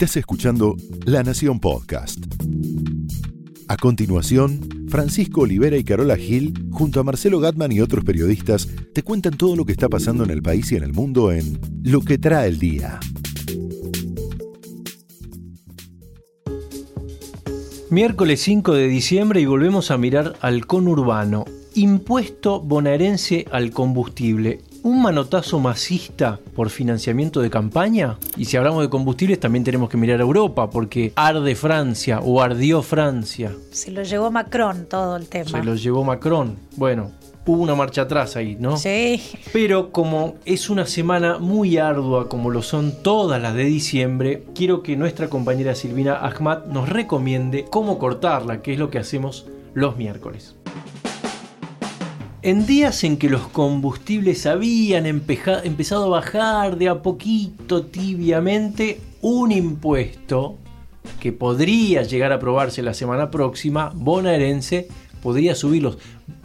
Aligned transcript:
Estás 0.00 0.18
escuchando 0.18 0.76
La 1.06 1.24
Nación 1.24 1.58
Podcast. 1.58 2.24
A 3.66 3.76
continuación, 3.76 4.86
Francisco 4.88 5.40
Olivera 5.40 5.76
y 5.76 5.82
Carola 5.82 6.16
Gil, 6.16 6.54
junto 6.70 7.00
a 7.00 7.02
Marcelo 7.02 7.40
Gatman 7.40 7.72
y 7.72 7.80
otros 7.80 8.04
periodistas, 8.04 8.68
te 8.94 9.02
cuentan 9.02 9.36
todo 9.36 9.56
lo 9.56 9.64
que 9.64 9.72
está 9.72 9.88
pasando 9.88 10.22
en 10.22 10.30
el 10.30 10.40
país 10.40 10.70
y 10.70 10.76
en 10.76 10.84
el 10.84 10.92
mundo 10.92 11.32
en 11.32 11.58
Lo 11.82 12.02
que 12.02 12.16
trae 12.16 12.46
el 12.46 12.60
día. 12.60 13.00
Miércoles 17.90 18.40
5 18.40 18.74
de 18.74 18.86
diciembre 18.86 19.40
y 19.40 19.46
volvemos 19.46 19.90
a 19.90 19.98
mirar 19.98 20.36
al 20.42 20.64
conurbano. 20.66 21.44
Impuesto 21.74 22.60
bonaerense 22.60 23.46
al 23.50 23.72
combustible. 23.72 24.60
¿Un 24.82 25.02
manotazo 25.02 25.58
masista 25.58 26.38
por 26.54 26.70
financiamiento 26.70 27.40
de 27.40 27.50
campaña? 27.50 28.16
Y 28.36 28.44
si 28.44 28.56
hablamos 28.56 28.82
de 28.82 28.88
combustibles 28.88 29.40
también 29.40 29.64
tenemos 29.64 29.90
que 29.90 29.96
mirar 29.96 30.20
a 30.20 30.22
Europa 30.22 30.70
porque 30.70 31.12
arde 31.16 31.54
Francia 31.54 32.20
o 32.20 32.40
ardió 32.40 32.82
Francia. 32.82 33.52
Se 33.72 33.90
lo 33.90 34.02
llevó 34.02 34.30
Macron 34.30 34.86
todo 34.88 35.16
el 35.16 35.28
tema. 35.28 35.50
Se 35.50 35.64
lo 35.64 35.74
llevó 35.74 36.04
Macron. 36.04 36.56
Bueno, 36.76 37.10
hubo 37.44 37.62
una 37.62 37.74
marcha 37.74 38.02
atrás 38.02 38.36
ahí, 38.36 38.56
¿no? 38.58 38.76
Sí. 38.76 39.20
Pero 39.52 39.90
como 39.90 40.36
es 40.44 40.70
una 40.70 40.86
semana 40.86 41.38
muy 41.38 41.78
ardua, 41.78 42.28
como 42.28 42.50
lo 42.50 42.62
son 42.62 43.02
todas 43.02 43.42
las 43.42 43.54
de 43.54 43.64
diciembre, 43.64 44.44
quiero 44.54 44.82
que 44.82 44.96
nuestra 44.96 45.28
compañera 45.28 45.74
Silvina 45.74 46.14
Ahmad 46.14 46.66
nos 46.66 46.88
recomiende 46.88 47.64
cómo 47.68 47.98
cortarla, 47.98 48.62
que 48.62 48.74
es 48.74 48.78
lo 48.78 48.90
que 48.90 48.98
hacemos 48.98 49.46
los 49.74 49.96
miércoles. 49.96 50.54
En 52.40 52.66
días 52.66 53.02
en 53.02 53.16
que 53.16 53.28
los 53.28 53.48
combustibles 53.48 54.46
habían 54.46 55.06
empezado 55.06 56.04
a 56.04 56.20
bajar 56.20 56.78
de 56.78 56.88
a 56.88 57.02
poquito 57.02 57.86
tibiamente, 57.86 59.00
un 59.22 59.50
impuesto 59.50 60.56
que 61.18 61.32
podría 61.32 62.02
llegar 62.02 62.30
a 62.30 62.36
aprobarse 62.36 62.80
la 62.84 62.94
semana 62.94 63.32
próxima, 63.32 63.90
bonaerense, 63.92 64.86
podría 65.20 65.56
subirlos 65.56 65.98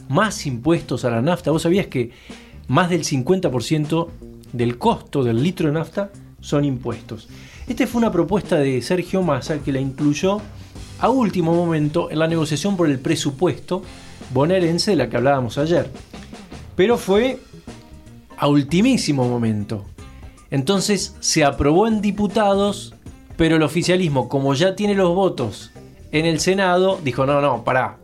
más 0.09 0.47
impuestos 0.47 1.05
a 1.05 1.11
la 1.11 1.21
nafta. 1.21 1.51
¿Vos 1.51 1.61
sabías 1.61 1.85
que 1.85 2.09
más 2.67 2.89
del 2.89 3.03
50% 3.03 4.07
del 4.51 4.79
costo 4.79 5.23
del 5.23 5.43
litro 5.43 5.67
de 5.67 5.73
nafta 5.73 6.09
son 6.41 6.65
impuestos? 6.65 7.29
Esta 7.67 7.85
fue 7.85 7.99
una 7.99 8.11
propuesta 8.11 8.57
de 8.57 8.81
Sergio 8.81 9.21
Massa 9.21 9.59
que 9.59 9.71
la 9.71 9.79
incluyó 9.79 10.41
a 10.97 11.09
último 11.09 11.53
momento 11.53 12.09
en 12.09 12.17
la 12.17 12.27
negociación 12.27 12.75
por 12.77 12.89
el 12.89 12.97
presupuesto 12.97 13.83
bonaerense 14.31 14.91
de 14.91 14.97
la 14.97 15.09
que 15.09 15.17
hablábamos 15.17 15.57
ayer. 15.57 15.89
Pero 16.75 16.97
fue 16.97 17.39
a 18.37 18.47
ultimísimo 18.47 19.27
momento. 19.27 19.85
Entonces 20.51 21.15
se 21.19 21.43
aprobó 21.43 21.87
en 21.87 22.01
diputados, 22.01 22.93
pero 23.37 23.55
el 23.55 23.63
oficialismo, 23.63 24.29
como 24.29 24.53
ya 24.53 24.75
tiene 24.75 24.93
los 24.93 25.15
votos 25.15 25.71
en 26.11 26.25
el 26.25 26.39
Senado, 26.39 26.99
dijo, 27.03 27.25
no, 27.25 27.41
no, 27.41 27.63
pará, 27.63 27.97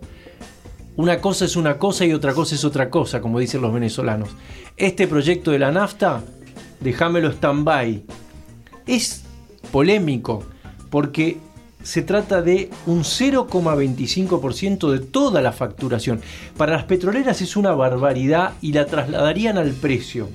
una 0.95 1.21
cosa 1.21 1.45
es 1.45 1.55
una 1.55 1.77
cosa 1.77 2.05
y 2.05 2.13
otra 2.13 2.33
cosa 2.33 2.55
es 2.55 2.65
otra 2.65 2.89
cosa, 2.89 3.21
como 3.21 3.39
dicen 3.39 3.61
los 3.61 3.73
venezolanos. 3.73 4.29
Este 4.75 5.07
proyecto 5.07 5.51
de 5.51 5.59
la 5.59 5.71
nafta, 5.71 6.23
déjamelo 6.79 7.29
stand-by. 7.31 8.03
Es 8.85 9.23
polémico 9.71 10.43
porque 10.89 11.37
se 11.83 12.01
trata 12.01 12.41
de 12.41 12.69
un 12.85 13.03
0,25% 13.03 14.91
de 14.91 14.99
toda 14.99 15.41
la 15.41 15.51
facturación. 15.51 16.21
Para 16.57 16.73
las 16.73 16.83
petroleras 16.83 17.41
es 17.41 17.55
una 17.55 17.71
barbaridad 17.71 18.53
y 18.61 18.73
la 18.73 18.85
trasladarían 18.85 19.57
al 19.57 19.71
precio. 19.71 20.29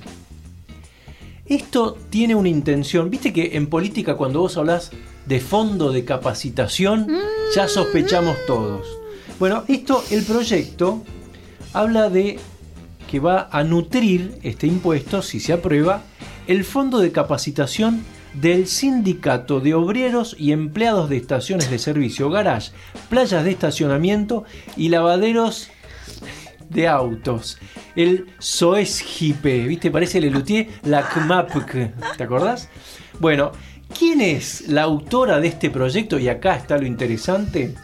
Esto 1.45 1.95
tiene 2.09 2.33
una 2.33 2.49
intención, 2.49 3.11
viste 3.11 3.31
que 3.31 3.55
en 3.55 3.67
política 3.67 4.15
cuando 4.15 4.39
vos 4.39 4.57
hablas 4.57 4.91
de 5.27 5.39
fondo 5.39 5.91
de 5.91 6.03
capacitación, 6.03 7.07
ya 7.55 7.67
sospechamos 7.67 8.35
todos. 8.47 8.97
Bueno, 9.39 9.63
esto, 9.67 10.03
el 10.09 10.23
proyecto 10.23 11.03
habla 11.73 12.09
de 12.09 12.39
que 13.09 13.19
va 13.19 13.47
a 13.51 13.63
nutrir 13.63 14.39
este 14.41 14.65
impuesto, 14.65 15.21
si 15.21 15.39
se 15.39 15.53
aprueba, 15.53 16.01
el 16.47 16.63
fondo 16.63 16.99
de 16.99 17.11
capacitación 17.11 18.03
del 18.39 18.67
Sindicato 18.67 19.59
de 19.59 19.73
Obreros 19.73 20.35
y 20.37 20.51
Empleados 20.51 21.09
de 21.09 21.17
Estaciones 21.17 21.69
de 21.69 21.79
Servicio, 21.79 22.29
garage, 22.29 22.71
playas 23.09 23.43
de 23.43 23.51
estacionamiento 23.51 24.43
y 24.77 24.89
lavaderos 24.89 25.69
de 26.69 26.87
autos. 26.87 27.57
El 27.95 28.27
SOESGIPE, 28.39 29.67
¿viste? 29.67 29.91
Parece 29.91 30.17
el 30.17 30.25
Lelutier, 30.25 30.67
la 30.83 31.07
CMAPC, 31.07 32.17
¿te 32.17 32.23
acordás? 32.23 32.69
Bueno, 33.19 33.51
¿quién 33.97 34.21
es 34.21 34.67
la 34.67 34.83
autora 34.83 35.39
de 35.39 35.47
este 35.47 35.69
proyecto? 35.69 36.19
Y 36.19 36.27
acá 36.27 36.55
está 36.55 36.77
lo 36.77 36.85
interesante 36.85 37.75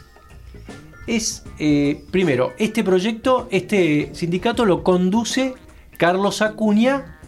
es, 1.07 1.43
eh, 1.59 2.03
primero, 2.11 2.53
este 2.57 2.83
proyecto, 2.83 3.47
este 3.51 4.11
sindicato 4.13 4.65
lo 4.65 4.83
conduce 4.83 5.55
Carlos 5.97 6.41
Acuña, 6.41 7.19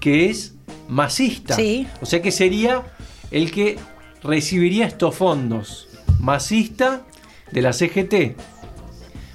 que 0.00 0.30
es 0.30 0.54
masista. 0.92 1.56
O 2.00 2.06
sea 2.06 2.20
que 2.20 2.30
sería 2.30 2.82
el 3.30 3.50
que 3.50 3.78
recibiría 4.22 4.86
estos 4.86 5.14
fondos. 5.14 5.88
Masista 6.20 7.02
de 7.50 7.62
la 7.62 7.72
CGT. 7.72 8.36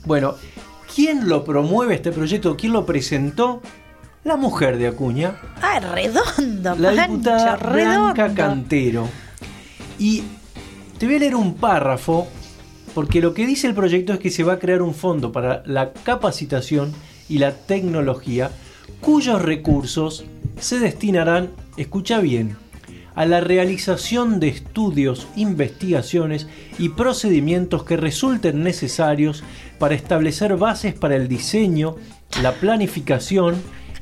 Bueno, 0.06 0.36
¿quién 0.94 1.28
lo 1.28 1.44
promueve 1.44 1.96
este 1.96 2.12
proyecto? 2.12 2.56
¿Quién 2.56 2.74
lo 2.74 2.86
presentó? 2.86 3.62
La 4.24 4.38
mujer 4.38 4.78
de 4.78 4.88
Acuña. 4.88 5.36
Ah, 5.62 5.80
redondo. 5.80 6.76
La 6.76 6.92
diputada 6.92 7.56
Blanca 7.56 8.34
Cantero. 8.34 9.10
Y 9.98 10.24
te 11.00 11.06
voy 11.08 11.16
a 11.16 11.20
leer 11.20 11.36
un 11.36 11.56
párrafo 11.56 12.28
porque 12.94 13.22
lo 13.22 13.34
que 13.34 13.46
dice 13.46 13.68
el 13.68 13.74
proyecto 13.74 14.14
es 14.14 14.20
que 14.20 14.30
se 14.30 14.44
va 14.44 14.54
a 14.54 14.60
crear 14.60 14.82
un 14.82 14.94
fondo 14.94 15.32
para 15.32 15.64
la 15.66 15.92
capacitación 15.92 16.94
y 17.30 17.40
la 17.40 17.54
tecnología 17.54 18.52
cuyos 19.02 19.42
recursos 19.42 20.26
se 20.60 20.80
destinarán, 20.80 21.52
escucha 21.78 22.20
bien, 22.20 22.56
a 23.16 23.26
la 23.26 23.42
realización 23.42 24.40
de 24.40 24.50
estudios, 24.50 25.28
investigaciones 25.36 26.48
y 26.78 26.90
procedimientos 26.90 27.84
que 27.84 27.98
resulten 27.98 28.62
necesarios 28.62 29.44
para 29.80 29.96
establecer 29.96 30.56
bases 30.58 30.94
para 30.94 31.16
el 31.16 31.28
diseño, 31.28 31.96
la 32.44 32.54
planificación 32.54 33.56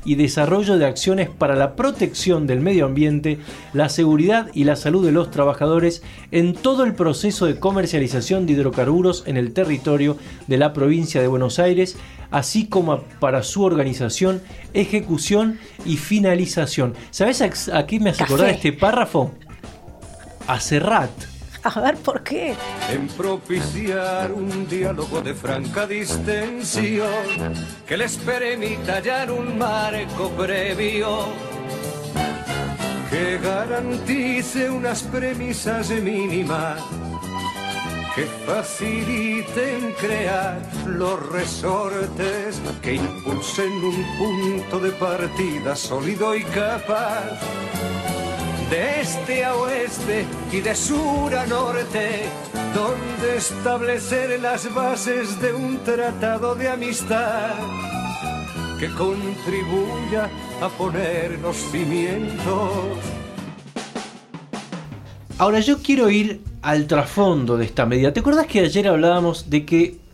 y 0.06 0.14
desarrollo 0.14 0.78
de 0.78 0.86
acciones 0.86 1.28
para 1.28 1.56
la 1.56 1.76
protección 1.76 2.46
del 2.46 2.60
medio 2.60 2.86
ambiente, 2.86 3.38
la 3.72 3.88
seguridad 3.88 4.48
y 4.54 4.64
la 4.64 4.76
salud 4.76 5.04
de 5.04 5.12
los 5.12 5.30
trabajadores 5.30 6.02
en 6.30 6.54
todo 6.54 6.84
el 6.84 6.94
proceso 6.94 7.44
de 7.46 7.58
comercialización 7.58 8.46
de 8.46 8.54
hidrocarburos 8.54 9.24
en 9.26 9.36
el 9.36 9.52
territorio 9.52 10.16
de 10.46 10.56
la 10.56 10.72
provincia 10.72 11.20
de 11.20 11.26
Buenos 11.26 11.58
Aires, 11.58 11.96
así 12.30 12.66
como 12.66 13.02
para 13.20 13.42
su 13.42 13.64
organización, 13.64 14.40
ejecución 14.72 15.58
y 15.84 15.96
finalización. 15.96 16.94
¿Sabes 17.10 17.42
a, 17.72 17.86
qué 17.86 18.00
me 18.00 18.10
hace 18.10 18.22
acordar 18.22 18.50
este 18.50 18.72
párrafo? 18.72 19.32
A 20.46 20.60
Serrat. 20.60 21.35
A 21.74 21.80
ver, 21.80 21.96
¿por 21.96 22.22
qué? 22.22 22.54
En 22.92 23.08
propiciar 23.08 24.30
un 24.30 24.68
diálogo 24.68 25.20
de 25.20 25.34
franca 25.34 25.84
distensión 25.84 27.08
que 27.84 27.96
les 27.96 28.16
permita 28.18 28.94
hallar 28.94 29.32
un 29.32 29.58
marco 29.58 30.30
previo 30.30 31.26
que 33.10 33.38
garantice 33.38 34.70
unas 34.70 35.02
premisas 35.02 35.90
mínimas 35.90 36.80
que 38.14 38.26
faciliten 38.46 39.92
crear 40.00 40.62
los 40.86 41.18
resortes 41.32 42.60
que 42.80 42.94
impulsen 42.94 43.72
un 43.72 44.04
punto 44.18 44.78
de 44.78 44.92
partida 44.92 45.74
sólido 45.74 46.36
y 46.36 46.44
capaz 46.44 47.40
de 48.70 49.00
este 49.00 49.44
a 49.44 49.54
oeste 49.54 50.26
y 50.52 50.60
de 50.60 50.74
sur 50.74 51.34
a 51.34 51.46
norte, 51.46 52.24
donde 52.74 53.36
establecer 53.36 54.40
las 54.40 54.72
bases 54.74 55.40
de 55.40 55.52
un 55.52 55.78
tratado 55.78 56.54
de 56.54 56.68
amistad 56.68 57.54
que 58.78 58.88
contribuya 58.88 60.28
a 60.60 60.68
poner 60.68 61.38
los 61.40 61.56
cimientos. 61.56 62.98
Ahora 65.38 65.60
yo 65.60 65.78
quiero 65.78 66.10
ir 66.10 66.40
al 66.62 66.86
trasfondo 66.86 67.56
de 67.56 67.66
esta 67.66 67.86
medida. 67.86 68.12
¿Te 68.12 68.20
acuerdas 68.20 68.46
que 68.46 68.60
ayer 68.60 68.88
hablábamos 68.88 69.48
de 69.48 69.64
que 69.64 70.05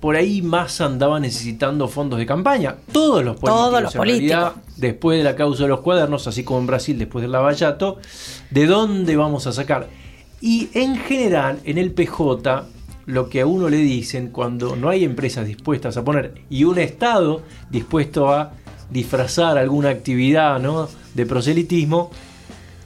por 0.00 0.16
ahí 0.16 0.42
más 0.42 0.80
andaba 0.80 1.18
necesitando 1.18 1.88
fondos 1.88 2.18
de 2.18 2.26
campaña. 2.26 2.76
Todos 2.92 3.24
los 3.24 3.36
políticos. 3.36 3.70
Todos 3.70 3.82
los 3.82 3.94
políticos. 3.94 4.52
después 4.76 5.18
de 5.18 5.24
la 5.24 5.34
causa 5.34 5.64
de 5.64 5.68
los 5.68 5.80
cuadernos, 5.80 6.26
así 6.26 6.44
como 6.44 6.60
en 6.60 6.66
Brasil 6.66 6.98
después 6.98 7.22
del 7.22 7.32
lavallato, 7.32 7.98
¿de 8.50 8.66
dónde 8.66 9.16
vamos 9.16 9.46
a 9.46 9.52
sacar? 9.52 9.88
Y 10.40 10.68
en 10.74 10.96
general, 10.96 11.58
en 11.64 11.78
el 11.78 11.90
PJ, 11.90 12.66
lo 13.06 13.28
que 13.28 13.40
a 13.40 13.46
uno 13.46 13.68
le 13.68 13.78
dicen 13.78 14.28
cuando 14.28 14.76
no 14.76 14.88
hay 14.88 15.02
empresas 15.02 15.46
dispuestas 15.46 15.96
a 15.96 16.04
poner 16.04 16.42
y 16.50 16.64
un 16.64 16.78
Estado 16.78 17.42
dispuesto 17.70 18.30
a 18.32 18.52
disfrazar 18.90 19.58
alguna 19.58 19.88
actividad 19.88 20.60
¿no? 20.60 20.88
de 21.14 21.26
proselitismo, 21.26 22.10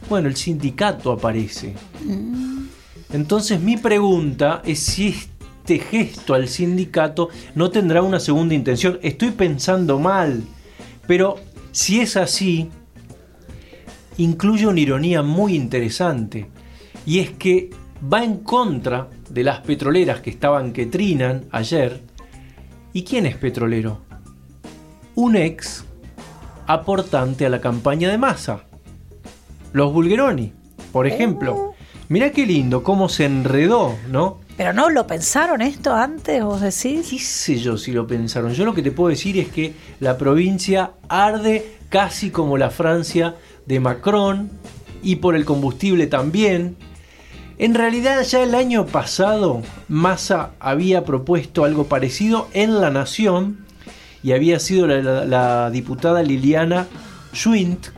bueno, 0.09 0.29
el 0.29 0.37
sindicato 0.37 1.13
aparece. 1.13 1.75
Mm. 2.05 2.67
Entonces 3.13 3.61
mi 3.61 3.77
pregunta 3.77 4.63
es 4.65 4.81
si 4.81 5.15
este 5.63 5.79
gesto 5.79 6.35
al 6.35 6.49
sindicato 6.49 7.29
no 7.55 7.71
tendrá 7.71 8.03
una 8.03 8.19
segunda 8.19 8.53
intención. 8.53 8.99
Estoy 9.01 9.31
pensando 9.31 10.01
mal, 10.01 10.43
pero 11.07 11.37
si 11.71 12.01
es 12.01 12.17
así, 12.17 12.69
incluye 14.19 14.67
una 14.67 14.81
ironía 14.81 15.23
muy 15.23 15.55
interesante. 15.55 16.49
Y 17.07 17.21
es 17.21 17.31
que 17.31 17.71
va 18.13 18.25
en 18.25 18.39
contra 18.39 19.09
de 19.31 19.45
las 19.45 19.61
petroleras 19.61 20.21
que 20.21 20.31
estaban 20.31 20.73
que 20.73 20.87
trinan 20.87 21.45
ayer. 21.53 22.01
¿Y 22.93 23.05
quién 23.05 23.25
es 23.27 23.37
petrolero? 23.37 24.01
Un 25.15 25.37
ex 25.37 25.85
aportante 26.67 27.47
a 27.47 27.51
la 27.51 27.61
campaña 27.61 28.11
de 28.11 28.19
masa. 28.19 28.65
Los 29.73 29.93
Bulgeroni, 29.93 30.53
por 30.91 31.07
ejemplo. 31.07 31.55
Oh. 31.55 31.75
Mirá 32.09 32.33
qué 32.33 32.47
lindo, 32.47 32.83
cómo 32.83 33.09
se 33.09 33.27
enredó, 33.27 33.97
¿no? 34.11 34.42
Pero 34.57 34.73
no 34.73 34.91
lo 34.91 35.07
pensaron 35.07 35.63
esto 35.63 35.95
antes, 35.95 36.43
vos 36.45 36.61
decís. 36.61 37.09
¿Qué 37.09 37.19
sé 37.19 37.57
yo 37.59 37.77
si 37.79 37.93
lo 37.93 38.07
pensaron? 38.07 38.53
Yo 38.53 38.65
lo 38.65 38.75
que 38.75 38.83
te 38.83 38.93
puedo 38.93 39.09
decir 39.09 39.39
es 39.39 39.49
que 39.49 39.75
la 39.99 40.19
provincia 40.19 40.93
arde 41.09 41.77
casi 41.89 42.31
como 42.31 42.59
la 42.59 42.71
Francia 42.71 43.35
de 43.67 43.81
Macron 43.81 44.51
y 45.03 45.17
por 45.17 45.35
el 45.37 45.45
combustible 45.45 46.07
también. 46.07 46.77
En 47.59 47.75
realidad 47.75 48.23
ya 48.25 48.43
el 48.43 48.55
año 48.55 48.87
pasado 48.87 49.63
Massa 49.89 50.51
había 50.61 51.05
propuesto 51.05 51.65
algo 51.65 51.85
parecido 51.87 52.49
en 52.53 52.81
La 52.81 52.91
Nación 52.91 53.65
y 54.23 54.33
había 54.33 54.59
sido 54.59 54.87
la, 54.87 55.25
la- 55.25 55.71
diputada 55.71 56.23
Liliana 56.23 56.87
Schwint 57.35 57.89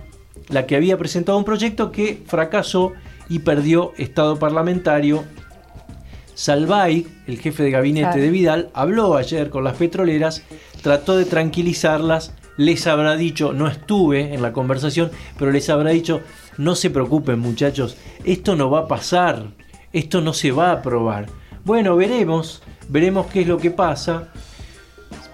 la 0.49 0.67
que 0.67 0.77
había 0.77 0.99
presentado 0.99 1.39
un 1.39 1.45
proyecto 1.45 1.91
que 1.93 2.23
fracasó 2.27 2.93
y 3.29 3.39
perdió 3.41 3.93
estado 3.97 4.39
parlamentario 4.39 5.25
Salvay, 6.35 7.07
el 7.27 7.39
jefe 7.39 7.63
de 7.63 7.71
gabinete 7.71 8.07
Claro. 8.07 8.23
de 8.23 8.31
Vidal, 8.31 8.71
habló 8.75 9.17
ayer 9.17 9.51
con 9.51 9.65
las 9.65 9.77
petroleras, 9.77 10.43
trató 10.83 11.17
de 11.17 11.25
tranquilizarlas, 11.25 12.35
les 12.57 12.87
habrá 12.87 13.17
dicho, 13.17 13.53
no 13.53 13.69
estuve 13.69 14.35
en 14.35 14.43
la 14.43 14.53
conversación, 14.53 15.11
pero 15.39 15.51
les 15.51 15.69
habrá 15.71 15.91
dicho, 15.91 16.21
no 16.59 16.75
se 16.75 16.91
preocupen 16.91 17.39
muchachos, 17.39 17.97
esto 18.25 18.57
no 18.57 18.71
va 18.71 18.81
a 18.81 18.89
pasar, 18.89 19.53
esto 19.93 20.21
no 20.21 20.33
se 20.33 20.53
va 20.53 20.71
a 20.71 20.75
aprobar. 20.75 21.27
Bueno, 21.65 21.97
veremos, 21.97 22.63
veremos 22.89 23.27
qué 23.27 23.43
es 23.43 23.49
lo 23.49 23.59
que 23.59 23.71
pasa. 23.71 24.29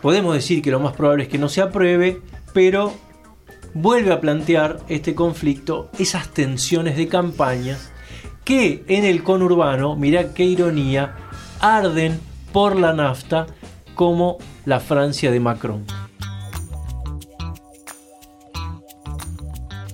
Podemos 0.01 0.35
decir 0.35 0.63
que 0.63 0.71
lo 0.71 0.81
más 0.81 0.95
probable 0.95 1.25
es 1.25 1.29
que 1.29 1.39
no 1.39 1.49
se 1.49 1.61
apruebe, 1.61 2.21
pero 2.55 2.95
vuelve 3.75 4.13
a 4.13 4.21
plantear 4.21 4.79
este 4.89 5.15
conflicto, 5.15 5.91
esas 5.99 6.29
tensiones 6.29 6.97
de 6.97 7.09
campañas 7.09 7.91
que 8.51 8.83
en 8.89 9.05
el 9.05 9.23
conurbano, 9.23 9.95
mirá 9.95 10.35
qué 10.35 10.43
ironía, 10.43 11.15
arden 11.61 12.19
por 12.53 12.75
la 12.75 12.93
nafta 12.93 13.47
como 13.95 14.39
la 14.65 14.81
Francia 14.81 15.31
de 15.31 15.39
Macron. 15.39 15.85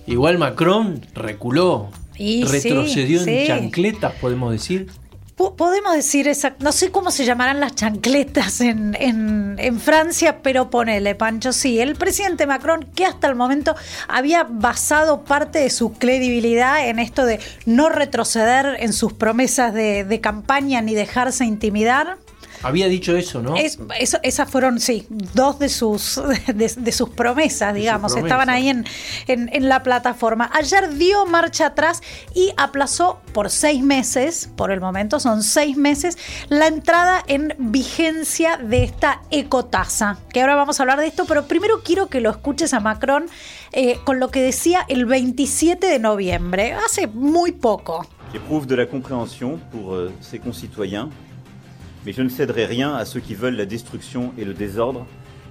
Igual 0.07 0.39
Macron 0.39 1.03
reculó, 1.13 1.91
Y 2.17 2.47
sí, 2.47 2.51
retrocedió 2.71 3.19
en 3.19 3.25
sí. 3.27 3.45
chancletas, 3.47 4.15
podemos 4.15 4.53
decir. 4.53 4.87
Po- 5.37 5.55
Podemos 5.55 5.95
decir 5.95 6.31
no 6.61 6.73
sé 6.73 6.91
cómo 6.91 7.11
se 7.11 7.25
llamarán 7.27 7.61
las 7.61 7.75
chancletas 7.75 8.61
en, 8.63 8.97
en- 8.99 9.47
Francia, 9.81 10.43
pero 10.43 10.71
ponele, 10.71 11.15
Pancho, 11.15 11.53
sí, 11.53 11.79
el 11.81 11.95
presidente 11.97 12.47
Macron, 12.47 12.85
que 12.95 13.05
hasta 13.05 13.27
el 13.29 13.35
momento 13.35 13.75
había 14.09 14.45
basado 14.45 15.25
parte 15.25 15.59
de 15.59 15.71
su 15.71 15.93
credibilidad 15.93 16.89
en 16.89 16.99
esto 16.99 17.25
de 17.27 17.41
no 17.67 17.89
retroceder 17.89 18.77
en 18.81 18.93
sus 18.93 19.13
promesas 19.13 19.75
de 19.75 20.21
campaña 20.23 20.81
ni 20.83 20.95
dejarse 20.95 21.45
intimidar. 21.45 22.17
Había 22.63 22.89
dicho 22.89 23.17
eso, 23.17 23.43
¿no? 23.43 23.57
Es- 23.57 23.79
eso- 23.99 24.19
esas 24.23 24.51
fueron, 24.51 24.81
sí, 24.81 25.07
dos 25.09 25.59
de 25.59 25.69
sus, 25.69 26.21
de, 26.55 26.73
de 26.77 26.93
sus 26.93 27.11
promesas, 27.11 27.75
De 27.75 27.81
digamos. 27.81 28.13
sus 28.13 28.23
Estaban 28.23 28.51
ahí 28.51 28.69
en, 28.69 28.85
en- 29.27 29.49
en 29.53 29.69
la 29.69 29.83
plataforma. 29.83 30.51
Ayer 30.55 30.95
dio 30.97 31.27
marcha 31.27 31.67
atrás 31.67 32.03
y 32.35 32.53
aplazó 32.57 33.21
por 33.33 33.51
seis 33.51 33.83
meses, 33.83 34.49
por 34.57 34.71
el 34.71 34.81
momento 34.81 35.21
son 35.21 35.43
seis 35.43 35.77
meses, 35.77 36.19
la 36.49 36.67
entrada 36.67 37.23
en 37.27 37.55
vigencia 37.59 38.57
de 38.57 38.85
esta 38.85 39.23
ecotasa. 39.31 40.19
Que 40.33 40.41
ahora 40.41 40.55
vamos 40.57 40.79
a 40.81 40.83
hablar 40.83 40.99
de 41.01 41.07
esto, 41.07 41.25
pero 41.27 41.47
primero 41.47 41.83
quiero 41.85 42.09
que 42.09 42.21
lo 42.21 42.31
escuches 42.31 42.75
a 42.75 42.81
Macron 42.81 43.27
eh, 43.73 43.99
con 44.05 44.21
lo 44.21 44.31
que 44.31 44.41
decía 44.43 44.85
el 44.89 45.07
27 45.07 45.87
de 45.87 45.99
noviembre, 45.99 46.73
hace 46.75 47.07
muy 47.07 47.53
poco. 47.53 48.07
De 48.67 48.77
la 48.77 48.87
compréhension 48.87 49.59
pour 49.73 49.95
euh, 49.95 50.13
ses 50.21 50.41
concitoyens, 50.41 51.09
mais 52.07 52.13
je 52.13 52.23
ne 52.23 52.29
céderai 52.31 52.65
rien 52.67 52.95
à 52.95 53.05
ceux 53.05 53.21
qui 53.21 53.35
veulent 53.35 53.57
la 53.57 53.67
destruction 53.67 54.33
et 54.39 54.45
le 54.45 54.55
désordre, 54.55 55.05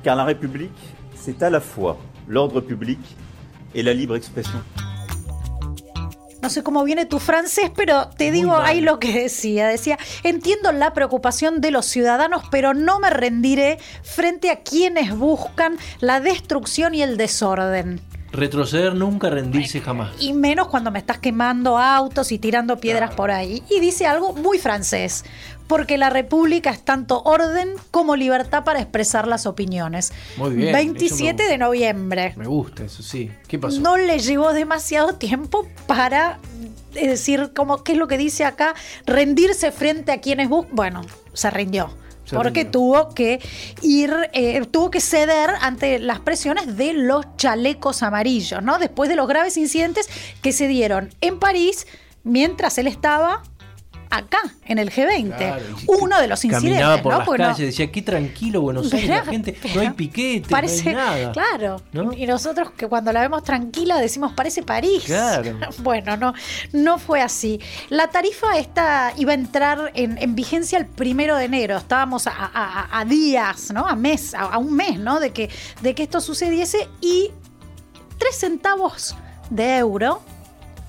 car 0.04 0.16
la 0.16 0.24
République, 0.24 0.72
c'est 1.14 1.44
à 1.44 1.50
la 1.50 1.60
fois 1.60 1.98
l'ordre 2.28 2.62
public 2.62 3.00
et 3.76 3.84
la 3.84 3.94
libre 3.94 4.16
expression. 4.16 4.60
No 6.42 6.50
sé 6.50 6.62
cómo 6.64 6.84
viene 6.84 7.06
tu 7.06 7.18
francés, 7.20 7.72
pero 7.76 8.08
te 8.18 8.26
Muy 8.30 8.38
digo 8.40 8.52
mal. 8.52 8.66
ahí 8.66 8.80
lo 8.80 9.00
que 9.00 9.12
decía. 9.12 9.68
Decía, 9.68 9.98
entiendo 10.24 10.72
la 10.72 10.94
preocupación 10.94 11.60
de 11.60 11.72
los 11.72 11.88
ciudadanos, 11.88 12.44
pero 12.52 12.74
no 12.76 13.00
me 13.00 13.10
rendiré 13.10 13.80
frente 14.04 14.52
a 14.52 14.60
quienes 14.60 15.18
buscan 15.18 15.78
la 16.02 16.20
destrucción 16.20 16.94
y 16.94 17.02
el 17.02 17.18
desorden. 17.18 18.00
Retroceder 18.32 18.94
nunca, 18.96 19.30
rendirse 19.30 19.80
jamás. 19.82 20.12
Y 20.20 20.34
menos 20.34 20.68
cuando 20.68 20.92
me 20.92 21.00
estás 21.00 21.18
quemando 21.20 21.78
autos 21.80 22.32
y 22.32 22.38
tirando 22.38 22.78
piedras 22.78 23.10
Claro. 23.12 23.16
por 23.16 23.32
ahí. 23.32 23.64
Y 23.72 23.80
dice 23.80 24.06
algo 24.06 24.34
muy 24.34 24.60
francés, 24.60 25.24
porque 25.68 25.98
la 25.98 26.10
república 26.10 26.70
es 26.70 26.84
tanto 26.84 27.22
orden 27.24 27.74
como 27.92 28.16
libertad 28.16 28.64
para 28.64 28.80
expresar 28.80 29.28
las 29.28 29.46
opiniones. 29.46 30.14
Muy 30.38 30.54
bien, 30.54 30.74
27 30.74 31.30
eso 31.30 31.38
me 31.38 31.50
de 31.50 31.58
noviembre. 31.58 32.34
Me 32.36 32.48
gusta 32.48 32.86
eso, 32.86 33.02
sí. 33.02 33.32
¿Qué 33.48 33.58
pasó? 33.58 33.80
No 33.82 33.98
le 33.98 34.20
llevó 34.20 34.54
demasiado 34.54 35.16
tiempo 35.16 35.68
para 35.88 36.40
eh, 36.94 37.08
decir, 37.10 37.52
como, 37.56 37.84
¿qué 37.84 37.94
es 37.94 37.98
lo 37.98 38.08
que 38.08 38.18
dice 38.18 38.46
acá? 38.46 38.76
Rendirse 39.06 39.72
frente 39.72 40.12
a 40.12 40.22
quienes 40.22 40.50
buscan. 40.50 40.76
Bueno, 40.76 41.02
se 41.34 41.50
rindió. 41.50 41.90
Se 42.26 42.36
porque 42.36 42.62
rindió. 42.62 42.72
tuvo 42.72 43.10
que 43.10 43.40
ir, 43.82 44.14
eh, 44.34 44.66
tuvo 44.72 44.92
que 44.92 45.00
ceder 45.00 45.52
ante 45.62 46.00
las 46.00 46.20
presiones 46.20 46.78
de 46.78 46.94
los 46.94 47.26
chalecos 47.38 48.04
amarillos, 48.04 48.64
¿no? 48.64 48.78
Después 48.80 49.10
de 49.10 49.16
los 49.16 49.28
graves 49.28 49.58
incidentes 49.58 50.10
que 50.42 50.52
se 50.52 50.68
dieron 50.68 51.10
en 51.22 51.40
París 51.40 51.86
mientras 52.24 52.78
él 52.78 52.88
estaba 52.88 53.44
acá, 54.10 54.40
en 54.66 54.78
el 54.80 54.92
G20. 54.92 55.36
Claro, 55.38 55.64
y 55.82 55.86
Uno 55.88 56.20
de 56.20 56.28
los 56.28 56.44
incidentes, 56.46 56.72
Caminaba 56.80 57.02
por 57.02 57.12
¿no? 57.14 57.18
las 57.20 57.26
Porque 57.28 57.44
no- 57.44 57.50
calles, 57.50 57.66
decía, 57.68 57.92
qué 57.92 58.02
tranquilo 58.02 58.62
Buenos 58.62 58.92
Aires, 58.94 59.10
la 59.10 59.26
gente, 59.32 59.58
no 59.74 59.82
hay 59.82 59.90
piquete, 59.92 60.50
parece, 60.50 60.84
no 60.94 61.00
hay 61.02 61.22
nada. 61.22 61.32
Claro. 61.34 61.82
¿no? 61.94 62.14
Y 62.14 62.26
nosotros 62.26 62.72
que 62.72 62.88
cuando 62.88 63.12
la 63.14 63.22
vemos 63.22 63.44
tranquila 63.44 63.98
decimos 64.00 64.34
parece 64.34 64.64
París. 64.64 65.04
Claro. 65.06 65.60
Bueno, 65.80 66.18
no, 66.18 66.34
no 66.74 66.98
fue 67.00 67.22
así. 67.22 67.60
La 67.90 68.08
tarifa 68.10 68.58
esta 68.58 69.14
iba 69.18 69.32
a 69.32 69.36
entrar 69.36 69.92
en, 69.94 70.18
en 70.18 70.36
vigencia 70.36 70.78
el 70.80 70.86
primero 70.86 71.36
de 71.38 71.46
enero. 71.46 71.78
Estábamos 71.78 72.28
a, 72.28 72.32
a- 72.32 73.00
a 73.00 73.06
días, 73.06 73.72
¿no? 73.74 73.86
A 73.88 73.96
mes, 73.96 74.34
a, 74.34 74.42
a 74.42 74.58
un 74.58 74.74
mes, 74.74 75.00
¿no? 75.00 75.20
De 75.20 75.32
que, 75.32 75.50
de 75.82 75.94
que 75.96 76.04
esto 76.04 76.22
sucediese. 76.22 76.88
Y 77.02 77.32
tres 78.18 78.36
centavos 78.38 79.16
de 79.50 79.78
euro 79.78 80.22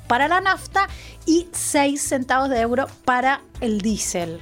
para 0.07 0.29
la 0.29 0.41
nafta 0.41 0.89
y 1.25 1.49
6 1.53 2.01
centavos 2.01 2.51
de 2.51 2.61
euro 2.61 2.87
para 3.05 3.43
el 3.61 3.81
diésel. 3.81 4.41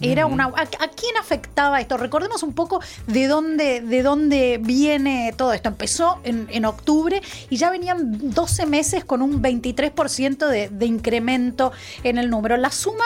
Era 0.00 0.26
una, 0.26 0.44
¿a, 0.44 0.60
a 0.60 0.88
quién 0.88 1.16
afectaba 1.18 1.80
esto? 1.80 1.96
Recordemos 1.96 2.42
un 2.42 2.52
poco 2.52 2.80
de 3.06 3.26
dónde, 3.28 3.80
de 3.80 4.02
dónde 4.02 4.60
viene 4.62 5.32
todo 5.36 5.54
esto. 5.54 5.70
Empezó 5.70 6.20
en, 6.22 6.48
en 6.50 6.66
octubre 6.66 7.22
y 7.48 7.56
ya 7.56 7.70
venían 7.70 8.34
12 8.34 8.66
meses 8.66 9.04
con 9.04 9.22
un 9.22 9.42
23% 9.42 10.48
de, 10.48 10.68
de 10.68 10.86
incremento 10.86 11.72
en 12.02 12.18
el 12.18 12.28
número. 12.28 12.58
La 12.58 12.70
suma 12.70 13.04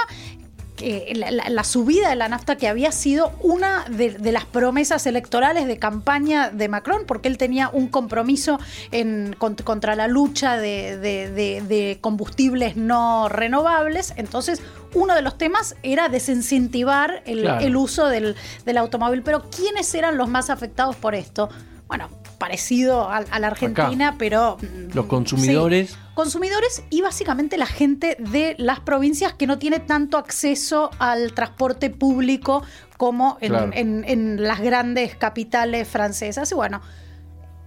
la, 1.14 1.30
la- 1.30 1.48
la 1.50 1.64
subida 1.64 2.08
de 2.10 2.16
la 2.16 2.28
nafta 2.28 2.56
que 2.56 2.68
había 2.68 2.92
sido 2.92 3.32
una 3.42 3.84
de, 3.88 4.10
de 4.10 4.32
las 4.32 4.44
promesas 4.44 5.06
electorales 5.06 5.66
de 5.66 5.78
campaña 5.78 6.50
de 6.50 6.68
Macron, 6.68 7.02
porque 7.06 7.28
él 7.28 7.38
tenía 7.38 7.68
un 7.72 7.88
compromiso 7.88 8.58
en- 8.90 9.34
contra 9.38 9.94
la 9.96 10.08
lucha 10.08 10.56
de, 10.56 10.96
de- 10.98 11.30
de- 11.30 11.62
de 11.62 11.98
combustibles 12.00 12.76
no 12.76 13.28
renovables. 13.28 14.12
Entonces, 14.16 14.62
uno 14.94 15.14
de 15.14 15.22
los 15.22 15.38
temas 15.38 15.76
era 15.82 16.08
desincentivar 16.08 17.22
el, 17.26 17.42
Claro. 17.42 17.64
el 17.64 17.76
uso 17.76 18.06
del, 18.08 18.34
del 18.64 18.76
automóvil. 18.78 19.22
Pero, 19.22 19.44
¿quiénes 19.50 19.94
eran 19.94 20.16
los 20.16 20.28
más 20.28 20.50
afectados 20.50 20.96
por 20.96 21.14
esto? 21.14 21.48
Bueno, 21.90 22.08
parecido 22.38 23.10
a, 23.10 23.16
a 23.16 23.38
la 23.40 23.48
Argentina, 23.48 24.14
pero... 24.16 24.58
mm, 24.62 24.94
Los 24.94 25.06
consumidores. 25.06 25.90
Sí, 25.90 25.96
consumidores 26.14 26.84
y 26.88 27.00
básicamente 27.02 27.58
la 27.58 27.66
gente 27.66 28.16
de 28.20 28.54
las 28.58 28.78
provincias 28.78 29.32
que 29.34 29.48
no 29.48 29.58
tiene 29.58 29.80
tanto 29.80 30.16
acceso 30.16 30.90
al 31.00 31.32
transporte 31.34 31.90
público 31.90 32.62
como 32.96 33.38
en, 33.40 33.48
Claro. 33.48 33.70
en- 33.74 34.04
en 34.06 34.40
las 34.44 34.60
grandes 34.60 35.16
capitales 35.16 35.88
francesas. 35.88 36.52
Y 36.52 36.54
bueno, 36.54 36.80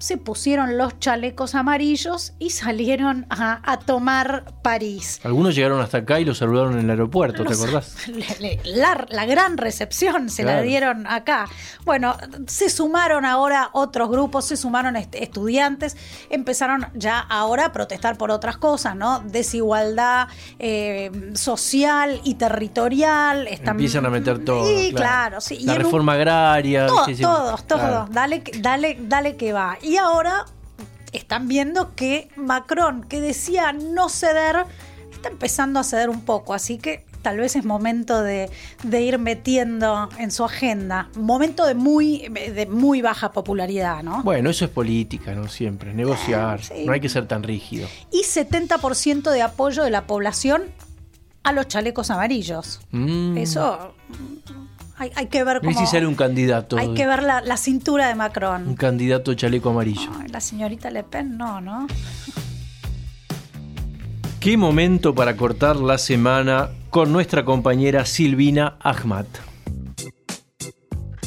se 0.03 0.17
pusieron 0.17 0.77
los 0.77 0.99
chalecos 0.99 1.55
amarillos 1.55 2.33
y 2.37 2.49
salieron 2.49 3.25
a, 3.29 3.61
a 3.63 3.79
tomar 3.79 4.43
París. 4.61 5.21
Algunos 5.23 5.55
llegaron 5.55 5.79
hasta 5.79 5.99
acá 5.99 6.19
y 6.19 6.25
los 6.25 6.39
saludaron 6.39 6.73
en 6.73 6.79
el 6.81 6.89
aeropuerto, 6.89 7.45
¿te 7.45 7.53
acordás? 7.53 7.95
La, 8.65 9.05
la 9.09 9.25
gran 9.25 9.57
recepción 9.57 10.29
se 10.29 10.43
la 10.43 10.61
dieron 10.61 11.07
acá. 11.07 11.47
Bueno, 11.85 12.17
se 12.47 12.69
sumaron 12.69 13.23
ahora 13.23 13.69
otros 13.71 14.09
grupos, 14.09 14.43
se 14.45 14.57
sumaron 14.57 14.97
est- 14.97 15.15
estudiantes, 15.15 15.95
empezaron 16.29 16.87
ya 16.95 17.19
ahora 17.19 17.67
a 17.67 17.71
protestar 17.71 18.17
por 18.17 18.29
otras 18.29 18.57
cosas, 18.57 18.97
¿no? 18.97 19.21
Desigualdad 19.21 20.27
eh, 20.59 21.31
social 21.35 22.19
y 22.25 22.35
territorial. 22.35 23.47
Están, 23.47 23.75
Empiezan 23.75 24.05
a 24.05 24.09
meter 24.09 24.43
todo. 24.43 24.65
Sí, 24.65 24.91
claro, 24.93 25.39
sí. 25.39 25.55
Y 25.61 25.65
La 25.65 25.73
un- 25.73 25.79
reforma 25.79 26.13
agraria. 26.13 26.87
Todos, 26.87 27.07
todos. 27.21 27.61
claro. 27.63 28.07
Dale, 28.11 28.43
dale, 28.59 28.97
dale 28.99 29.37
que 29.37 29.53
va. 29.53 29.77
Y 29.81 29.92
ahora 29.97 30.45
están 31.11 31.47
viendo 31.47 31.95
que 31.95 32.29
Macron, 32.35 33.03
que 33.03 33.21
decía 33.21 33.71
no 33.71 34.09
ceder, 34.09 34.65
está 35.11 35.29
empezando 35.29 35.79
a 35.79 35.83
ceder 35.83 36.09
un 36.09 36.21
poco. 36.21 36.53
Así 36.53 36.77
que 36.77 37.05
tal 37.21 37.37
vez 37.37 37.55
es 37.55 37.65
momento 37.65 38.21
de, 38.21 38.49
de 38.83 39.01
ir 39.01 39.17
metiendo 39.17 40.09
en 40.19 40.31
su 40.31 40.43
agenda. 40.43 41.09
Momento 41.15 41.65
de 41.65 41.73
muy, 41.73 42.27
de 42.27 42.67
muy 42.67 43.01
baja 43.01 43.31
popularidad, 43.31 44.03
¿no? 44.03 44.21
Bueno, 44.23 44.49
eso 44.49 44.65
es 44.65 44.71
política, 44.71 45.33
¿no? 45.33 45.47
Siempre, 45.47 45.93
negociar. 45.93 46.63
sí. 46.63 46.85
No 46.85 46.93
hay 46.93 46.99
que 46.99 47.09
ser 47.09 47.27
tan 47.27 47.43
rígido. 47.43 47.87
Y 48.11 48.23
70% 48.23 49.31
de 49.31 49.41
apoyo 49.41 49.83
de 49.83 49.89
la 49.89 50.05
población 50.05 50.63
a 51.43 51.51
los 51.51 51.67
chalecos 51.67 52.09
amarillos. 52.09 52.81
Mm. 52.91 53.37
Eso 53.37 53.93
hay, 55.03 55.11
hay 55.15 55.27
que 55.27 55.43
ver 55.43 55.59
cómo... 55.59 55.77
si 55.77 55.85
sale 55.85 56.07
un 56.07 56.15
candidato. 56.15 56.77
Hay 56.77 56.93
que 56.93 57.05
ver 57.05 57.23
la, 57.23 57.41
la 57.41 57.57
cintura 57.57 58.07
de 58.07 58.15
Macron. 58.15 58.67
Un 58.67 58.75
candidato 58.75 59.33
chaleco 59.33 59.69
amarillo. 59.69 60.09
Ay, 60.19 60.29
la 60.29 60.39
señorita 60.39 60.89
Le 60.91 61.03
Pen 61.03 61.37
no, 61.37 61.59
¿no? 61.59 61.87
Qué 64.39 64.57
momento 64.57 65.13
para 65.13 65.35
cortar 65.35 65.75
la 65.75 65.97
semana 65.97 66.69
con 66.89 67.11
nuestra 67.11 67.43
compañera 67.43 68.05
Silvina 68.05 68.77
Ahmad. 68.79 69.25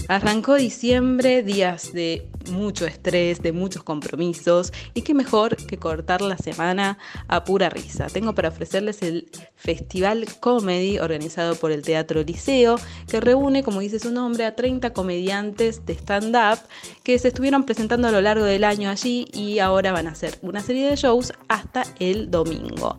Arrancó 0.08 0.54
diciembre, 0.54 1.42
días 1.42 1.92
de 1.92 2.30
mucho 2.48 2.86
estrés, 2.86 3.42
de 3.42 3.52
muchos 3.52 3.82
compromisos, 3.82 4.72
y 4.94 5.02
qué 5.02 5.14
mejor 5.14 5.56
que 5.56 5.78
cortar 5.78 6.20
la 6.20 6.36
semana 6.36 6.98
a 7.28 7.44
pura 7.44 7.68
risa. 7.68 8.06
Tengo 8.06 8.34
para 8.34 8.48
ofrecerles 8.48 9.02
el 9.02 9.30
Festival 9.54 10.26
Comedy 10.40 10.98
organizado 10.98 11.54
por 11.56 11.72
el 11.72 11.82
Teatro 11.82 12.22
Liceo, 12.22 12.76
que 13.08 13.20
reúne, 13.20 13.62
como 13.62 13.80
dice 13.80 13.98
su 13.98 14.12
nombre, 14.12 14.44
a 14.44 14.54
30 14.54 14.92
comediantes 14.92 15.84
de 15.86 15.94
stand-up 15.94 16.58
que 17.02 17.18
se 17.18 17.28
estuvieron 17.28 17.64
presentando 17.64 18.08
a 18.08 18.12
lo 18.12 18.20
largo 18.20 18.44
del 18.44 18.64
año 18.64 18.90
allí 18.90 19.28
y 19.32 19.58
ahora 19.58 19.92
van 19.92 20.06
a 20.06 20.12
hacer 20.12 20.38
una 20.42 20.60
serie 20.60 20.88
de 20.88 20.96
shows 20.96 21.32
hasta 21.48 21.84
el 21.98 22.30
domingo. 22.30 22.98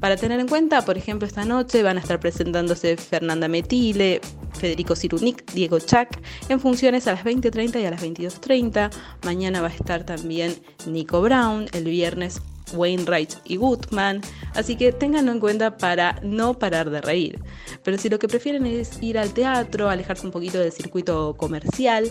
Para 0.00 0.16
tener 0.16 0.40
en 0.40 0.48
cuenta, 0.48 0.84
por 0.84 0.98
ejemplo, 0.98 1.28
esta 1.28 1.44
noche 1.44 1.82
van 1.84 1.96
a 1.96 2.00
estar 2.00 2.18
presentándose 2.18 2.96
Fernanda 2.96 3.46
Metile, 3.46 4.20
Federico 4.58 4.96
Cirunic, 4.96 5.44
Diego 5.52 5.78
Chac, 5.78 6.20
en 6.48 6.60
funciones 6.60 7.06
a 7.06 7.12
las 7.12 7.24
20.30 7.24 7.80
y 7.80 7.84
a 7.84 7.90
las 7.90 8.02
22.30. 8.02 8.90
Mañana 9.24 9.60
va 9.60 9.68
a 9.68 9.72
estar 9.74 10.04
también 10.04 10.54
Nico 10.86 11.20
Brown, 11.20 11.66
el 11.72 11.84
viernes 11.84 12.40
Wainwright 12.74 13.34
y 13.44 13.56
Goodman, 13.56 14.20
así 14.54 14.76
que 14.76 14.92
ténganlo 14.92 15.32
en 15.32 15.40
cuenta 15.40 15.76
para 15.76 16.18
no 16.22 16.58
parar 16.58 16.90
de 16.90 17.00
reír. 17.00 17.40
Pero 17.82 17.98
si 17.98 18.08
lo 18.08 18.18
que 18.18 18.28
prefieren 18.28 18.66
es 18.66 19.02
ir 19.02 19.18
al 19.18 19.32
teatro, 19.32 19.90
alejarse 19.90 20.26
un 20.26 20.32
poquito 20.32 20.58
del 20.58 20.72
circuito 20.72 21.34
comercial, 21.36 22.10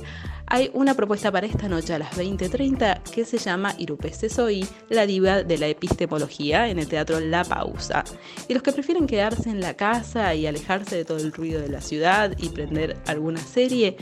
hay 0.51 0.69
una 0.73 0.95
propuesta 0.95 1.31
para 1.31 1.47
esta 1.47 1.69
noche 1.69 1.93
a 1.93 1.99
las 1.99 2.11
20.30 2.17 3.03
que 3.03 3.23
se 3.23 3.37
llama 3.37 3.73
Irupese 3.77 4.27
Soy, 4.27 4.67
la 4.89 5.05
diva 5.05 5.43
de 5.43 5.57
la 5.57 5.67
epistemología 5.67 6.67
en 6.67 6.77
el 6.77 6.89
teatro 6.89 7.21
La 7.21 7.45
Pausa. 7.45 8.03
Y 8.49 8.53
los 8.53 8.61
que 8.61 8.73
prefieren 8.73 9.07
quedarse 9.07 9.49
en 9.49 9.61
la 9.61 9.75
casa 9.75 10.35
y 10.35 10.45
alejarse 10.45 10.97
de 10.97 11.05
todo 11.05 11.19
el 11.19 11.31
ruido 11.31 11.61
de 11.61 11.69
la 11.69 11.79
ciudad 11.79 12.33
y 12.37 12.49
prender 12.49 12.97
alguna 13.07 13.39
serie, 13.39 13.95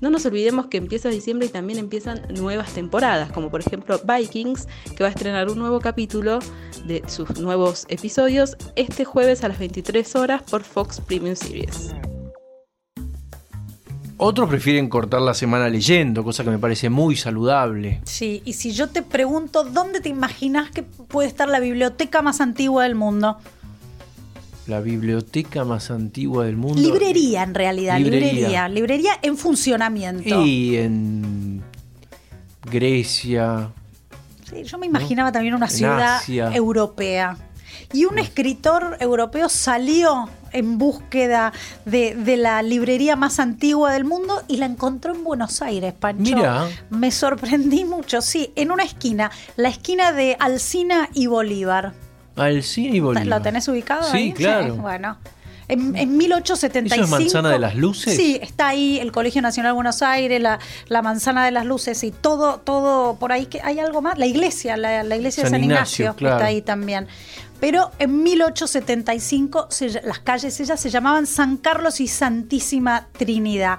no 0.00 0.08
nos 0.08 0.24
olvidemos 0.26 0.66
que 0.68 0.76
empieza 0.76 1.08
diciembre 1.08 1.48
y 1.48 1.50
también 1.50 1.80
empiezan 1.80 2.22
nuevas 2.38 2.72
temporadas, 2.72 3.32
como 3.32 3.50
por 3.50 3.60
ejemplo 3.60 4.00
Vikings, 4.04 4.68
que 4.96 5.02
va 5.02 5.08
a 5.08 5.12
estrenar 5.12 5.50
un 5.50 5.58
nuevo 5.58 5.80
capítulo 5.80 6.38
de 6.84 7.02
sus 7.08 7.40
nuevos 7.40 7.84
episodios 7.88 8.56
este 8.76 9.04
jueves 9.04 9.42
a 9.42 9.48
las 9.48 9.58
23 9.58 10.14
horas 10.14 10.42
por 10.44 10.62
Fox 10.62 11.00
Premium 11.00 11.34
Series. 11.34 11.90
Otros 14.18 14.48
prefieren 14.48 14.88
cortar 14.88 15.20
la 15.20 15.34
semana 15.34 15.68
leyendo, 15.68 16.24
cosa 16.24 16.42
que 16.42 16.50
me 16.50 16.58
parece 16.58 16.88
muy 16.88 17.16
saludable. 17.16 18.00
Sí, 18.04 18.40
y 18.44 18.54
si 18.54 18.72
yo 18.72 18.88
te 18.88 19.02
pregunto, 19.02 19.64
¿dónde 19.64 20.00
te 20.00 20.08
imaginas 20.08 20.70
que 20.70 20.82
puede 20.82 21.28
estar 21.28 21.48
la 21.48 21.60
biblioteca 21.60 22.22
más 22.22 22.40
antigua 22.40 22.84
del 22.84 22.94
mundo? 22.94 23.36
La 24.66 24.80
biblioteca 24.80 25.64
más 25.64 25.90
antigua 25.90 26.46
del 26.46 26.56
mundo. 26.56 26.80
Librería, 26.80 27.42
en 27.42 27.54
realidad, 27.54 27.98
Librería. 27.98 28.32
librería. 28.32 28.68
Librería, 28.68 29.12
en 29.22 29.36
funcionamiento. 29.36 30.42
Y 30.42 30.76
en 30.76 31.62
Grecia. 32.64 33.70
Sí, 34.48 34.64
yo 34.64 34.78
me 34.78 34.86
imaginaba 34.86 35.30
también 35.30 35.54
una 35.54 35.68
ciudad 35.68 36.20
europea. 36.54 37.36
Y 37.92 38.06
un 38.06 38.18
escritor 38.18 38.96
europeo 38.98 39.48
salió 39.48 40.28
en 40.52 40.78
búsqueda 40.78 41.52
de, 41.84 42.14
de 42.14 42.36
la 42.36 42.62
librería 42.62 43.16
más 43.16 43.38
antigua 43.38 43.92
del 43.92 44.04
mundo 44.04 44.42
y 44.48 44.56
la 44.56 44.66
encontró 44.66 45.14
en 45.14 45.24
Buenos 45.24 45.62
Aires, 45.62 45.94
Pancho. 45.94 46.36
Mirá. 46.36 46.68
Me 46.90 47.10
sorprendí 47.10 47.84
mucho, 47.84 48.20
sí, 48.20 48.52
en 48.56 48.70
una 48.70 48.84
esquina, 48.84 49.30
la 49.56 49.68
esquina 49.68 50.12
de 50.12 50.36
Alsina 50.38 51.08
y 51.14 51.26
Bolívar. 51.26 51.92
Alcina 52.36 52.94
y 52.94 53.00
Bolívar. 53.00 53.26
¿Lo 53.26 53.40
tenés 53.42 53.66
ubicado? 53.68 54.02
Sí, 54.10 54.16
ahí? 54.16 54.32
claro. 54.32 54.74
bueno. 54.76 55.16
En, 55.68 55.96
en 55.96 56.16
1875. 56.16 56.94
¿Eso 56.94 57.04
es 57.04 57.10
Manzana 57.10 57.50
de 57.50 57.58
las 57.58 57.74
Luces? 57.74 58.14
Sí, 58.14 58.38
está 58.40 58.68
ahí 58.68 59.00
el 59.00 59.10
Colegio 59.10 59.42
Nacional 59.42 59.70
de 59.72 59.74
Buenos 59.74 60.00
Aires, 60.00 60.40
la, 60.40 60.60
la 60.86 61.02
Manzana 61.02 61.44
de 61.44 61.50
las 61.50 61.66
Luces 61.66 62.04
y 62.04 62.12
todo, 62.12 62.58
todo 62.58 63.16
por 63.16 63.32
ahí. 63.32 63.46
que 63.46 63.60
¿Hay 63.64 63.80
algo 63.80 64.00
más? 64.00 64.16
La 64.16 64.26
iglesia, 64.26 64.76
la, 64.76 65.02
la 65.02 65.16
iglesia 65.16 65.42
San 65.42 65.52
de 65.52 65.58
San 65.58 65.64
Ignacio, 65.64 66.04
Ignacio, 66.04 66.16
claro. 66.18 66.36
está 66.36 66.46
ahí 66.46 66.62
también. 66.62 67.08
Pero 67.60 67.90
en 67.98 68.22
1875 68.22 69.66
se- 69.70 70.02
las 70.02 70.18
calles 70.20 70.58
ellas 70.60 70.80
se 70.80 70.90
llamaban 70.90 71.26
San 71.26 71.56
Carlos 71.56 72.00
y 72.00 72.08
Santísima 72.08 73.08
Trinidad. 73.16 73.78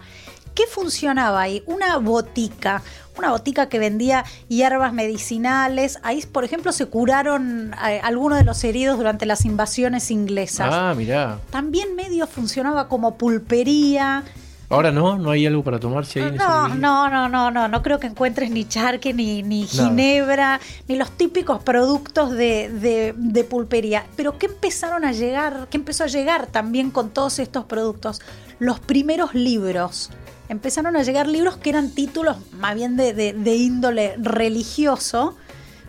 ¿Qué 0.56 0.64
funcionaba 0.66 1.42
ahí? 1.42 1.62
Una 1.68 1.98
botica, 1.98 2.82
una 3.16 3.30
botica 3.30 3.70
que 3.70 3.78
vendía 3.78 4.26
hierbas 4.48 4.92
medicinales. 4.94 6.00
Ahí, 6.02 6.24
por 6.32 6.44
ejemplo, 6.44 6.72
se 6.72 6.88
curaron 6.88 7.76
eh, 7.88 8.00
algunos 8.04 8.40
de 8.40 8.44
los 8.44 8.64
heridos 8.64 8.98
durante 8.98 9.28
las 9.28 9.46
invasiones 9.46 10.10
inglesas. 10.10 10.70
Ah, 10.74 10.94
mirá. 10.98 11.40
También 11.52 11.96
medio 11.96 12.26
funcionaba 12.26 12.88
como 12.88 13.18
pulpería. 13.18 14.24
Ahora 14.70 14.92
no, 14.92 15.18
no 15.18 15.32
hay 15.32 15.46
algo 15.46 15.64
para 15.64 15.80
tomarse 15.80 16.20
ahí 16.22 16.28
en 16.28 16.36
No, 16.36 16.68
librería? 16.68 16.76
no, 16.82 17.10
no, 17.10 17.30
no, 17.30 17.52
no, 17.52 17.68
no 17.70 17.82
creo 17.84 18.00
que 18.02 18.08
encuentres 18.08 18.52
ni 18.52 18.66
charque, 18.68 19.14
ni, 19.14 19.42
ni 19.42 19.62
Nada. 19.64 19.72
ginebra, 19.90 20.60
ni 20.90 20.98
los 20.98 21.10
típicos 21.12 21.64
productos 21.64 22.32
de, 22.32 22.70
de- 22.70 23.14
de 23.16 23.44
pulpería. 23.46 24.06
Pero 24.18 24.38
¿qué 24.38 24.48
empezaron 24.48 25.06
a 25.06 25.14
llegar? 25.14 25.68
¿Qué 25.72 25.78
empezó 25.78 26.04
a 26.04 26.08
llegar 26.08 26.48
también 26.48 26.92
con 26.92 27.12
todos 27.12 27.40
estos 27.40 27.64
productos? 27.64 28.20
Los 28.60 28.82
primeros 28.82 29.34
libros. 29.34 30.10
Empezaron 30.50 30.98
a 30.98 31.04
llegar 31.04 31.28
libros 31.28 31.56
que 31.58 31.70
eran 31.70 31.92
títulos 31.92 32.36
más 32.52 32.76
bien 32.76 32.98
de, 32.98 33.14
de- 33.14 33.32
de 33.34 33.56
índole 33.56 34.16
religioso, 34.18 35.38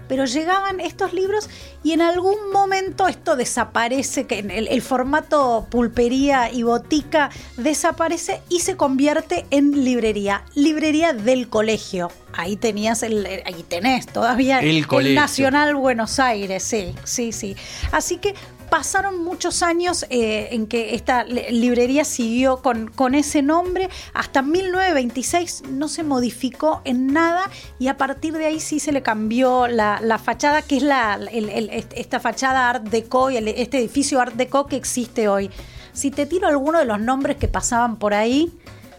pero 0.08 0.24
llegaban 0.24 0.80
estos 0.80 1.12
libros 1.12 1.48
y 1.84 1.92
en 1.92 2.00
algún 2.00 2.50
momento 2.52 3.06
esto 3.06 3.36
desaparece, 3.36 4.26
que 4.26 4.40
el, 4.40 4.68
el 4.68 4.82
formato 4.82 5.66
pulpería 5.70 6.50
y 6.50 6.62
botica 6.62 7.30
desaparece 7.56 8.40
y 8.48 8.60
se 8.60 8.76
convierte 8.76 9.46
en 9.50 9.84
librería, 9.84 10.44
librería 10.54 11.12
del 11.12 11.48
colegio. 11.48 12.10
Ahí 12.32 12.56
tenías 12.56 13.02
el, 13.02 13.26
ahí 13.26 13.64
tenés 13.68 14.06
todavía 14.06 14.60
El 14.60 14.86
colegio. 14.86 15.20
Nacional 15.20 15.74
Buenos 15.74 16.18
Aires, 16.18 16.62
sí, 16.62 16.94
sí, 17.04 17.32
sí. 17.32 17.56
Así 17.90 18.18
que 18.18 18.34
pasaron 18.70 19.22
muchos 19.24 19.62
años 19.62 20.04
eh, 20.10 20.48
en 20.52 20.66
que 20.66 20.94
esta 20.94 21.24
li- 21.24 21.50
librería 21.50 22.04
siguió 22.04 22.62
con, 22.62 23.14
ese 23.14 23.42
nombre. 23.42 23.88
Hasta 24.14 24.42
1926 24.42 25.64
no 25.70 25.88
se 25.88 26.02
modificó 26.02 26.82
en 26.84 27.12
nada 27.12 27.50
y 27.78 27.88
a 27.88 27.96
partir 27.96 28.34
de 28.34 28.46
ahí 28.46 28.60
sí 28.60 28.80
se 28.80 28.92
le 28.92 29.02
cambió 29.02 29.66
la, 29.66 30.20
fachada, 30.22 30.62
que 30.62 30.76
es 30.78 30.82
la, 30.82 31.18
esta 31.94 32.20
fachada 32.20 32.68
Art 32.70 32.84
Deco 32.88 33.30
y 33.30 33.36
este 33.36 33.78
edificio 33.78 34.20
Art 34.20 34.34
Deco 34.34 34.66
que 34.66 34.76
existe 34.76 35.28
hoy. 35.28 35.50
Si 35.92 36.10
te 36.10 36.26
tiro 36.26 36.46
alguno 36.46 36.78
de 36.78 36.84
los 36.84 37.00
nombres 37.00 37.36
que 37.36 37.48
pasaban 37.48 37.98
por 37.98 38.14
ahí, 38.14 38.52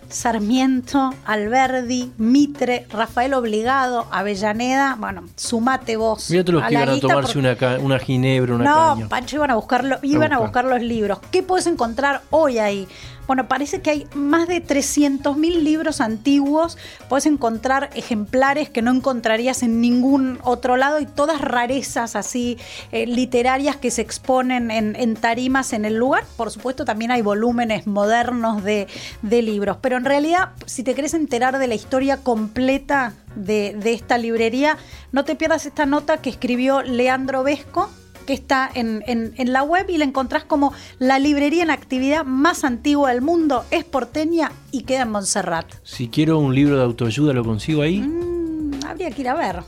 Sarmiento, 0.09 1.13
Alberdi, 1.25 2.11
Mitre, 2.17 2.85
Rafael 2.89 3.33
Obligado, 3.33 4.07
Avellaneda. 4.11 4.95
Bueno, 4.99 5.23
sumate 5.35 5.97
vos. 5.97 6.29
Mira 6.29 6.43
todos 6.43 6.55
los 6.55 6.63
a 6.63 6.67
que 6.67 6.73
iban 6.73 6.89
a 6.89 6.99
tomarse 6.99 7.39
una, 7.39 7.57
una 7.79 7.99
ginebra, 7.99 8.55
una 8.55 8.63
no, 8.63 8.95
caña. 8.95 9.09
Pancho, 9.09 9.35
iban 9.37 9.51
a 9.51 9.55
buscarlo, 9.55 9.97
iban 10.01 10.33
a 10.33 10.39
buscar. 10.39 10.65
buscar 10.65 10.79
los 10.79 10.81
libros. 10.81 11.19
¿Qué 11.31 11.43
puedes 11.43 11.67
encontrar 11.67 12.21
hoy 12.31 12.59
ahí? 12.59 12.87
Bueno, 13.29 13.47
parece 13.47 13.81
que 13.81 13.91
hay 13.91 14.07
más 14.15 14.47
de 14.47 14.59
300.000 14.65 15.61
libros 15.61 16.01
antiguos. 16.01 16.79
Puedes 17.09 17.27
encontrar 17.27 17.91
ejemplares 17.93 18.71
que 18.71 18.81
no 18.81 18.89
encontrarías 18.89 19.61
en 19.61 19.81
ningún 19.81 20.39
otro 20.41 20.77
lado 20.77 20.99
y 20.99 21.05
todas 21.05 21.39
rarezas 21.39 22.15
así 22.15 22.57
eh, 22.91 23.05
literarias 23.05 23.75
que 23.75 23.91
se 23.91 24.01
exponen 24.01 24.71
en, 24.71 25.15
tarimas 25.15 25.73
en 25.73 25.85
el 25.85 25.93
lugar. 25.93 26.23
Por 26.37 26.49
supuesto, 26.49 26.85
también 26.85 27.11
hay 27.11 27.21
volúmenes 27.21 27.85
modernos 27.85 28.63
de, 28.63 28.87
de 29.21 29.41
libros. 29.43 29.77
Pero 29.79 29.97
en 29.97 30.05
realidad, 30.05 30.49
si 30.65 30.81
te 30.81 30.95
querés 30.95 31.13
enterar 31.13 31.59
de 31.59 31.67
la 31.67 31.75
historia 31.75 32.17
completa 32.17 33.13
de, 33.35 33.75
de 33.79 33.93
esta 33.93 34.17
librería, 34.17 34.79
no 35.11 35.23
te 35.23 35.35
pierdas 35.35 35.67
esta 35.67 35.85
nota 35.85 36.17
que 36.17 36.31
escribió 36.31 36.81
Leandro 36.81 37.43
Vesco 37.43 37.91
que 38.29 38.35
está 38.35 38.69
en, 38.75 39.01
en- 39.07 39.33
en 39.37 39.53
la 39.53 39.63
web 39.63 39.87
y 39.89 39.97
la 39.97 40.05
encontrás 40.05 40.43
como 40.43 40.71
la 40.99 41.17
librería 41.17 41.63
en 41.63 41.71
actividad 41.71 42.23
más 42.25 42.63
antigua 42.63 43.09
del 43.09 43.21
mundo. 43.23 43.65
Es 43.71 43.85
porteña 43.85 44.51
y 44.71 44.83
queda 44.83 45.01
en 45.01 45.09
Montserrat. 45.09 45.65
Si 45.81 46.09
quiero 46.09 46.37
un 46.37 46.53
libro 46.53 46.77
de 46.77 46.83
autoayuda, 46.83 47.33
¿lo 47.33 47.43
consigo 47.43 47.81
ahí? 47.81 48.01
Mm, 48.01 48.85
habría 48.85 49.09
que 49.09 49.21
ir 49.21 49.29
a 49.29 49.33
ver. 49.33 49.63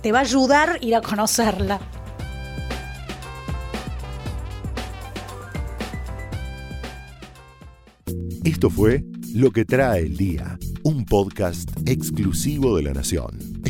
Te 0.00 0.12
va 0.12 0.18
a 0.18 0.22
ayudar 0.22 0.78
ir 0.80 0.94
a 0.94 1.00
conocerla. 1.00 1.80
Esto 8.44 8.70
fue 8.70 9.04
Lo 9.34 9.50
que 9.50 9.64
trae 9.64 10.02
el 10.02 10.16
día, 10.16 10.58
un 10.84 11.04
podcast 11.04 11.70
exclusivo 11.86 12.76
de 12.76 12.84
La 12.84 12.92
Nación. 12.92 13.36